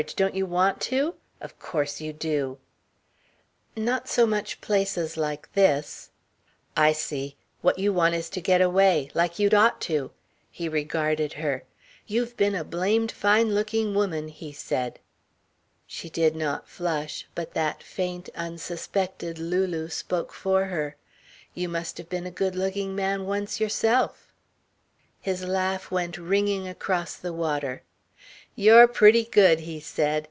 Don't 0.15 0.33
you 0.33 0.47
want 0.47 0.81
to? 0.81 1.13
Of 1.41 1.59
course 1.59 2.01
you 2.01 2.11
do!" 2.11 2.57
"Not 3.75 4.09
so 4.09 4.25
much 4.25 4.59
places 4.59 5.15
like 5.15 5.53
this" 5.53 6.09
"I 6.75 6.91
see. 6.91 7.35
What 7.61 7.77
you 7.77 7.93
want 7.93 8.15
is 8.15 8.27
to 8.31 8.41
get 8.41 8.61
away 8.61 9.11
like 9.13 9.37
you'd 9.37 9.53
ought 9.53 9.79
to." 9.81 10.09
He 10.49 10.67
regarded 10.67 11.33
her. 11.33 11.65
"You've 12.07 12.35
been 12.35 12.55
a 12.55 12.63
blamed 12.63 13.11
fine 13.11 13.53
looking 13.53 13.93
woman," 13.93 14.29
he 14.29 14.51
said. 14.51 14.97
She 15.85 16.09
did 16.09 16.35
not 16.35 16.67
flush, 16.67 17.27
but 17.35 17.53
that 17.53 17.83
faint, 17.83 18.27
unsuspected 18.33 19.37
Lulu 19.37 19.87
spoke 19.89 20.33
for 20.33 20.65
her: 20.65 20.95
"You 21.53 21.69
must 21.69 21.99
have 21.99 22.09
been 22.09 22.25
a 22.25 22.31
good 22.31 22.55
looking 22.55 22.95
man 22.95 23.27
once 23.27 23.59
yourself." 23.59 24.33
His 25.21 25.43
laugh 25.43 25.91
went 25.91 26.17
ringing 26.17 26.67
across 26.67 27.15
the 27.17 27.31
water. 27.31 27.83
"You're 28.53 28.85
pretty 28.87 29.23
good," 29.23 29.61
he 29.61 29.79
said. 29.79 30.11